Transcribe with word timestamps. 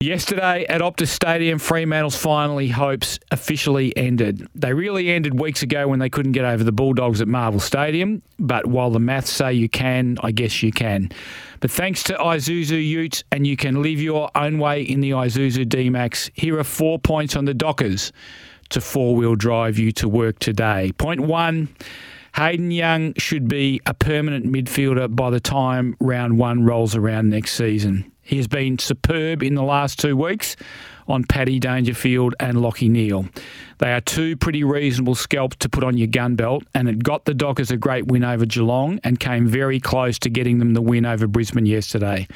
Yesterday 0.00 0.64
at 0.68 0.80
Optus 0.80 1.08
Stadium, 1.08 1.58
Fremantle's 1.58 2.14
finally 2.14 2.68
hopes 2.68 3.18
officially 3.32 3.96
ended. 3.96 4.46
They 4.54 4.72
really 4.72 5.08
ended 5.08 5.40
weeks 5.40 5.64
ago 5.64 5.88
when 5.88 5.98
they 5.98 6.08
couldn't 6.08 6.30
get 6.30 6.44
over 6.44 6.62
the 6.62 6.70
Bulldogs 6.70 7.20
at 7.20 7.26
Marvel 7.26 7.58
Stadium, 7.58 8.22
but 8.38 8.68
while 8.68 8.90
the 8.90 9.00
maths 9.00 9.32
say 9.32 9.54
you 9.54 9.68
can, 9.68 10.16
I 10.22 10.30
guess 10.30 10.62
you 10.62 10.70
can. 10.70 11.10
But 11.58 11.72
thanks 11.72 12.04
to 12.04 12.14
Isuzu 12.14 12.80
Utes, 12.80 13.24
and 13.32 13.44
you 13.44 13.56
can 13.56 13.82
live 13.82 14.00
your 14.00 14.30
own 14.36 14.60
way 14.60 14.82
in 14.82 15.00
the 15.00 15.10
Isuzu 15.10 15.68
D-Max, 15.68 16.30
here 16.34 16.60
are 16.60 16.64
four 16.64 17.00
points 17.00 17.34
on 17.34 17.44
the 17.44 17.54
Dockers 17.54 18.12
to 18.68 18.80
four-wheel 18.80 19.34
drive 19.34 19.80
you 19.80 19.90
to 19.90 20.08
work 20.08 20.38
today. 20.38 20.92
Point 20.92 21.22
one, 21.22 21.74
Hayden 22.36 22.70
Young 22.70 23.14
should 23.18 23.48
be 23.48 23.80
a 23.84 23.94
permanent 23.94 24.46
midfielder 24.46 25.12
by 25.16 25.30
the 25.30 25.40
time 25.40 25.96
round 25.98 26.38
one 26.38 26.64
rolls 26.64 26.94
around 26.94 27.30
next 27.30 27.54
season. 27.54 28.12
He 28.28 28.36
has 28.36 28.46
been 28.46 28.78
superb 28.78 29.42
in 29.42 29.54
the 29.54 29.62
last 29.62 29.98
two 29.98 30.14
weeks 30.14 30.54
on 31.08 31.24
Paddy 31.24 31.58
Dangerfield 31.58 32.34
and 32.38 32.58
Lachie 32.58 32.90
Neale. 32.90 33.26
They 33.78 33.92
are 33.92 34.00
two 34.00 34.36
pretty 34.36 34.64
reasonable 34.64 35.14
scalps 35.14 35.56
to 35.58 35.68
put 35.68 35.84
on 35.84 35.96
your 35.96 36.08
gun 36.08 36.34
belt, 36.34 36.64
and 36.74 36.88
it 36.88 37.02
got 37.02 37.24
the 37.24 37.34
Dockers 37.34 37.70
a 37.70 37.76
great 37.76 38.06
win 38.06 38.24
over 38.24 38.44
Geelong 38.44 39.00
and 39.04 39.20
came 39.20 39.46
very 39.46 39.80
close 39.80 40.18
to 40.20 40.30
getting 40.30 40.58
them 40.58 40.74
the 40.74 40.82
win 40.82 41.06
over 41.06 41.26
Brisbane 41.26 41.66
yesterday. 41.66 42.26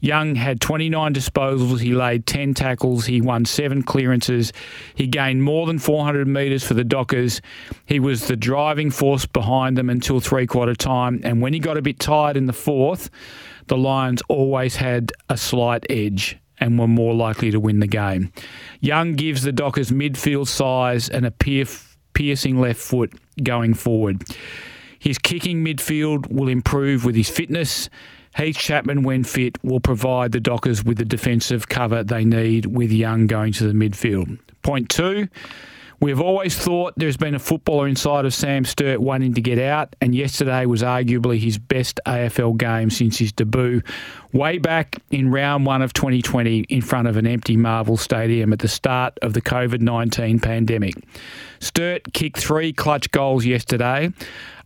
Young 0.00 0.34
had 0.34 0.60
29 0.60 1.14
disposals. 1.14 1.80
He 1.80 1.94
laid 1.94 2.26
10 2.26 2.54
tackles. 2.54 3.06
He 3.06 3.20
won 3.20 3.44
seven 3.44 3.82
clearances. 3.82 4.52
He 4.94 5.06
gained 5.06 5.42
more 5.42 5.66
than 5.66 5.78
400 5.78 6.26
metres 6.26 6.64
for 6.64 6.74
the 6.74 6.84
Dockers. 6.84 7.40
He 7.86 8.00
was 8.00 8.26
the 8.26 8.36
driving 8.36 8.90
force 8.90 9.26
behind 9.26 9.76
them 9.76 9.90
until 9.90 10.20
three 10.20 10.46
quarter 10.46 10.74
time. 10.74 11.20
And 11.22 11.40
when 11.40 11.52
he 11.52 11.60
got 11.60 11.76
a 11.76 11.82
bit 11.82 12.00
tired 12.00 12.36
in 12.36 12.46
the 12.46 12.52
fourth, 12.52 13.10
the 13.66 13.76
Lions 13.76 14.22
always 14.28 14.76
had 14.76 15.12
a 15.28 15.36
slight 15.36 15.84
edge 15.90 16.38
and 16.60 16.78
were 16.78 16.86
more 16.86 17.14
likely 17.14 17.50
to 17.50 17.58
win 17.58 17.80
the 17.80 17.86
game. 17.86 18.32
Young 18.80 19.14
gives 19.14 19.42
the 19.42 19.52
Dockers 19.52 19.90
midfield 19.90 20.46
size 20.46 21.08
and 21.08 21.26
a 21.26 21.30
piercing 22.12 22.60
left 22.60 22.80
foot 22.80 23.12
going 23.42 23.74
forward. 23.74 24.22
His 24.98 25.18
kicking 25.18 25.64
midfield 25.64 26.30
will 26.30 26.48
improve 26.48 27.04
with 27.04 27.16
his 27.16 27.30
fitness. 27.30 27.88
Heath 28.36 28.58
Chapman, 28.58 29.02
when 29.02 29.24
fit, 29.24 29.56
will 29.64 29.80
provide 29.80 30.32
the 30.32 30.40
Dockers 30.40 30.84
with 30.84 30.98
the 30.98 31.04
defensive 31.04 31.68
cover 31.68 32.04
they 32.04 32.24
need 32.24 32.66
with 32.66 32.92
Young 32.92 33.26
going 33.26 33.52
to 33.54 33.66
the 33.66 33.72
midfield. 33.72 34.38
Point 34.62 34.90
two, 34.90 35.28
We've 36.00 36.20
always 36.20 36.56
thought 36.56 36.94
there's 36.96 37.18
been 37.18 37.34
a 37.34 37.38
footballer 37.38 37.86
inside 37.86 38.24
of 38.24 38.32
Sam 38.32 38.64
Sturt 38.64 39.02
wanting 39.02 39.34
to 39.34 39.42
get 39.42 39.58
out, 39.58 39.94
and 40.00 40.14
yesterday 40.14 40.64
was 40.64 40.82
arguably 40.82 41.38
his 41.38 41.58
best 41.58 42.00
AFL 42.06 42.56
game 42.56 42.88
since 42.88 43.18
his 43.18 43.32
debut 43.32 43.82
way 44.32 44.56
back 44.56 44.96
in 45.10 45.30
round 45.30 45.66
one 45.66 45.82
of 45.82 45.92
2020 45.92 46.60
in 46.60 46.80
front 46.80 47.06
of 47.06 47.18
an 47.18 47.26
empty 47.26 47.54
Marvel 47.54 47.98
Stadium 47.98 48.50
at 48.54 48.60
the 48.60 48.68
start 48.68 49.18
of 49.20 49.34
the 49.34 49.42
COVID 49.42 49.82
19 49.82 50.40
pandemic. 50.40 50.94
Sturt 51.58 52.14
kicked 52.14 52.38
three 52.38 52.72
clutch 52.72 53.10
goals 53.10 53.44
yesterday. 53.44 54.10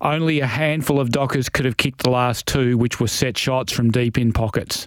Only 0.00 0.38
a 0.38 0.46
handful 0.46 1.00
of 1.00 1.10
Dockers 1.10 1.48
could 1.48 1.64
have 1.64 1.76
kicked 1.76 2.04
the 2.04 2.10
last 2.10 2.46
two, 2.46 2.78
which 2.78 3.00
were 3.00 3.08
set 3.08 3.36
shots 3.36 3.72
from 3.72 3.90
deep 3.90 4.18
in 4.18 4.32
pockets. 4.32 4.86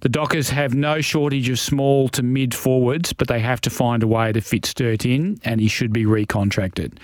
The 0.00 0.08
Dockers 0.08 0.50
have 0.50 0.74
no 0.74 1.00
shortage 1.00 1.48
of 1.48 1.58
small 1.58 2.08
to 2.10 2.22
mid 2.22 2.54
forwards, 2.54 3.12
but 3.12 3.28
they 3.28 3.40
have 3.40 3.60
to 3.62 3.70
find 3.70 4.02
a 4.02 4.06
way 4.06 4.32
to 4.32 4.40
fit 4.40 4.66
Sturt 4.66 5.06
in, 5.06 5.38
and 5.44 5.60
he 5.60 5.68
should 5.68 5.92
be 5.92 6.04
recontracted. 6.04 6.98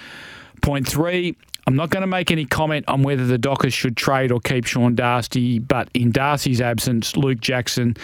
Point 0.60 0.86
three, 0.86 1.36
I'm 1.66 1.76
not 1.76 1.90
going 1.90 2.02
to 2.02 2.08
make 2.08 2.30
any 2.30 2.44
comment 2.44 2.84
on 2.88 3.02
whether 3.02 3.26
the 3.26 3.38
Dockers 3.38 3.72
should 3.72 3.96
trade 3.96 4.32
or 4.32 4.40
keep 4.40 4.66
Sean 4.66 4.94
Darcy, 4.94 5.58
but 5.58 5.88
in 5.94 6.10
Darcy's 6.10 6.60
absence, 6.60 7.16
Luke 7.16 7.40
Jackson 7.40 7.96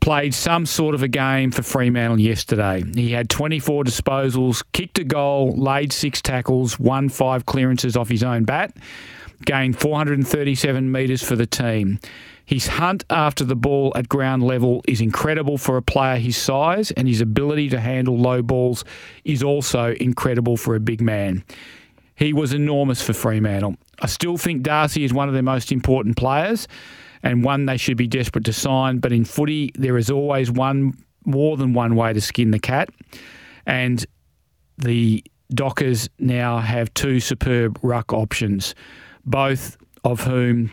played 0.00 0.34
some 0.34 0.66
sort 0.66 0.94
of 0.94 1.02
a 1.02 1.08
game 1.08 1.50
for 1.50 1.62
Fremantle 1.62 2.20
yesterday. 2.20 2.84
He 2.94 3.12
had 3.12 3.30
24 3.30 3.84
disposals, 3.84 4.62
kicked 4.72 4.98
a 4.98 5.04
goal, 5.04 5.54
laid 5.56 5.92
six 5.92 6.20
tackles, 6.20 6.78
won 6.78 7.08
five 7.08 7.46
clearances 7.46 7.96
off 7.96 8.08
his 8.08 8.22
own 8.22 8.44
bat, 8.44 8.76
gained 9.44 9.78
437 9.78 10.90
metres 10.90 11.22
for 11.22 11.36
the 11.36 11.46
team. 11.46 11.98
His 12.46 12.66
hunt 12.66 13.04
after 13.08 13.44
the 13.44 13.56
ball 13.56 13.92
at 13.96 14.08
ground 14.08 14.42
level 14.42 14.82
is 14.86 15.00
incredible 15.00 15.56
for 15.56 15.76
a 15.76 15.82
player 15.82 16.16
his 16.16 16.36
size, 16.36 16.90
and 16.90 17.08
his 17.08 17.20
ability 17.20 17.70
to 17.70 17.80
handle 17.80 18.18
low 18.18 18.42
balls 18.42 18.84
is 19.24 19.42
also 19.42 19.92
incredible 19.94 20.56
for 20.56 20.74
a 20.74 20.80
big 20.80 21.00
man. 21.00 21.44
He 22.16 22.32
was 22.32 22.52
enormous 22.52 23.02
for 23.02 23.12
Fremantle. 23.12 23.76
I 24.00 24.06
still 24.06 24.36
think 24.36 24.62
Darcy 24.62 25.04
is 25.04 25.12
one 25.12 25.28
of 25.28 25.34
their 25.34 25.42
most 25.42 25.72
important 25.72 26.16
players 26.16 26.68
and 27.24 27.42
one 27.42 27.66
they 27.66 27.78
should 27.78 27.96
be 27.96 28.06
desperate 28.06 28.44
to 28.44 28.52
sign, 28.52 28.98
but 28.98 29.12
in 29.12 29.24
footy, 29.24 29.72
there 29.74 29.96
is 29.96 30.10
always 30.10 30.50
one 30.50 30.92
more 31.24 31.56
than 31.56 31.72
one 31.72 31.96
way 31.96 32.12
to 32.12 32.20
skin 32.20 32.50
the 32.50 32.58
cat. 32.58 32.90
And 33.66 34.04
the 34.76 35.24
Dockers 35.52 36.08
now 36.18 36.58
have 36.58 36.92
two 36.94 37.20
superb 37.20 37.78
ruck 37.82 38.12
options, 38.12 38.74
both 39.26 39.76
of 40.04 40.20
whom 40.20 40.72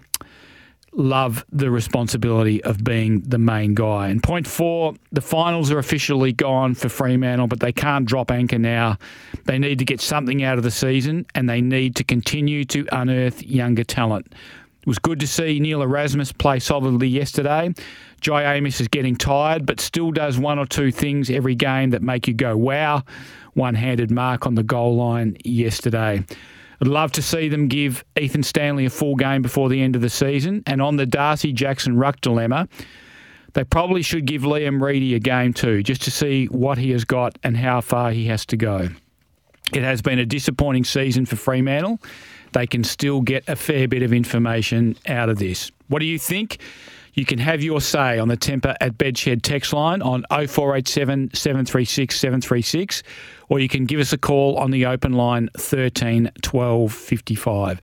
love 0.94 1.45
the 1.51 1.72
responsibility 1.72 2.62
of 2.63 2.84
being 2.84 3.22
the 3.22 3.38
main 3.38 3.73
guy. 3.73 4.09
And 4.09 4.22
point 4.22 4.45
four, 4.45 4.94
the 5.12 5.22
finals 5.22 5.72
are 5.72 5.79
officially 5.79 6.34
gone 6.34 6.75
for 6.75 6.89
Fremantle, 6.89 7.47
but 7.47 7.62
they 7.62 7.72
can't 7.72 8.06
drop 8.06 8.29
anchor 8.29 8.59
now. 8.59 8.97
They 9.45 9.57
need 9.57 9.79
to 9.79 9.85
get 9.85 10.01
something 10.01 10.44
out 10.44 10.57
of 10.57 10.63
the 10.63 10.72
season 10.72 11.25
and 11.34 11.50
they 11.50 11.62
need 11.62 11.95
to 11.97 12.03
continue 12.03 12.66
to 12.66 12.85
unearth 12.91 13.41
younger 13.44 13.84
talent. 13.84 14.34
It 14.81 14.88
was 14.88 15.00
good 15.00 15.19
to 15.19 15.28
see 15.28 15.59
Neil 15.59 15.81
Erasmus 15.81 16.31
play 16.31 16.59
solidly 16.59 17.07
yesterday. 17.07 17.73
Jye 18.19 18.57
Amiss 18.57 18.81
is 18.81 18.88
getting 18.88 19.16
tired, 19.16 19.66
but 19.66 19.79
still 19.79 20.12
does 20.12 20.39
one 20.39 20.59
or 20.59 20.66
two 20.66 20.91
things 20.91 21.29
every 21.29 21.56
game 21.56 21.91
that 21.91 22.01
make 22.01 22.28
you 22.28 22.33
go, 22.33 22.57
wow. 22.57 23.03
One 23.53 23.75
handed 23.75 24.12
mark 24.12 24.47
on 24.47 24.56
the 24.56 24.63
goal 24.63 24.95
line 24.95 25.38
yesterday. 25.44 26.25
I'd 26.81 26.88
love 26.88 27.12
to 27.14 27.22
see 27.22 27.47
them 27.47 27.68
give 27.68 28.03
Ethan 28.19 28.42
Stanley 28.44 28.86
a 28.86 28.90
full 28.90 29.16
game 29.16 29.44
before 29.44 29.69
the 29.69 29.81
end 29.81 29.96
of 29.96 30.02
the 30.02 30.09
season. 30.09 30.64
And 30.66 30.81
on 30.81 30.96
the 30.96 31.06
Darcy 31.06 31.53
Jackson 31.53 31.96
Ruck 31.96 32.22
dilemma, 32.22 32.68
they 33.53 33.64
probably 33.64 34.02
should 34.02 34.25
give 34.25 34.42
Liam 34.42 34.81
Reidy 34.81 35.14
a 35.14 35.19
game 35.19 35.53
too, 35.53 35.84
just 35.84 36.02
to 36.03 36.12
see 36.12 36.46
what 36.47 36.80
he 36.80 36.92
has 36.92 37.06
got 37.06 37.38
and 37.44 37.56
how 37.56 37.81
far 37.81 38.12
he 38.12 38.25
has 38.28 38.46
to 38.47 38.58
go. 38.58 38.90
It 39.74 39.84
has 39.84 40.02
been 40.02 40.19
a 40.19 40.25
disappointing 40.25 40.84
season 40.84 41.25
for 41.25 41.36
Fremantle. 41.36 42.00
They 42.53 42.68
can 42.68 42.84
still 42.84 43.22
get 43.22 43.48
a 43.48 43.56
fair 43.56 43.88
bit 43.88 44.02
of 44.02 44.12
information 44.12 44.98
out 45.08 45.30
of 45.30 45.38
this. 45.38 45.72
What 45.88 46.00
do 46.00 46.06
you 46.06 46.18
think? 46.19 46.58
You 47.13 47.25
can 47.25 47.39
have 47.39 47.61
your 47.61 47.81
say 47.81 48.19
on 48.19 48.27
the 48.27 48.38
Tempur 48.38 48.75
at 48.79 48.97
Bedshed 48.97 49.41
text 49.41 49.73
line 49.73 50.01
on 50.01 50.23
0487 50.29 51.31
736 51.33 52.19
736, 52.19 53.03
or 53.49 53.59
you 53.59 53.67
can 53.67 53.85
give 53.85 53.99
us 53.99 54.13
a 54.13 54.17
call 54.17 54.57
on 54.57 54.72
the 54.72 54.85
open 54.85 55.13
line 55.13 55.50
13 55.57 56.31
12 56.41 56.94
55. 56.94 57.79